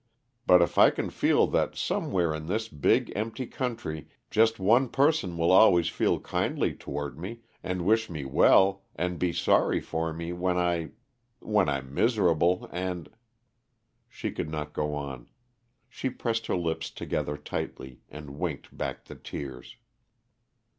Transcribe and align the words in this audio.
But 0.47 0.63
if 0.63 0.79
I 0.79 0.89
can 0.89 1.11
feel 1.11 1.45
that 1.45 1.75
somewhere 1.75 2.33
in 2.33 2.47
this 2.47 2.67
big, 2.67 3.13
empty 3.15 3.45
country 3.45 4.07
just 4.31 4.57
one 4.59 4.89
person 4.89 5.37
will 5.37 5.51
always 5.51 5.89
feel 5.89 6.19
kindly 6.19 6.73
toward 6.73 7.19
me, 7.19 7.41
and 7.61 7.85
wish 7.85 8.09
me 8.09 8.25
well, 8.25 8.81
and 8.95 9.19
be 9.19 9.31
sorry 9.31 9.79
for 9.79 10.11
we 10.11 10.33
when 10.33 10.57
I 10.57 10.93
when 11.37 11.69
I'm 11.69 11.93
miserable, 11.93 12.67
and" 12.71 13.11
She 14.09 14.31
could 14.31 14.49
not 14.49 14.73
go 14.73 14.95
on. 14.95 15.29
She 15.87 16.09
pressed 16.09 16.47
her 16.47 16.57
lips 16.57 16.89
together 16.89 17.37
tightly, 17.37 18.01
and 18.09 18.39
winked 18.39 18.75
back 18.75 19.05
the 19.05 19.13
tears. 19.13 19.75